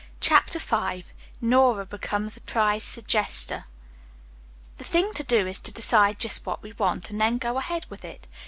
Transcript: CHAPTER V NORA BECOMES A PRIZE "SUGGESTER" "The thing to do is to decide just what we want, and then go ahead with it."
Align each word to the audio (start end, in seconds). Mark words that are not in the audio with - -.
CHAPTER 0.19 0.57
V 0.57 1.05
NORA 1.41 1.85
BECOMES 1.85 2.35
A 2.35 2.41
PRIZE 2.41 2.83
"SUGGESTER" 2.83 3.65
"The 4.77 4.83
thing 4.83 5.13
to 5.13 5.23
do 5.23 5.45
is 5.45 5.59
to 5.59 5.71
decide 5.71 6.17
just 6.17 6.43
what 6.43 6.63
we 6.63 6.71
want, 6.73 7.11
and 7.11 7.21
then 7.21 7.37
go 7.37 7.59
ahead 7.59 7.85
with 7.87 8.03
it." 8.03 8.25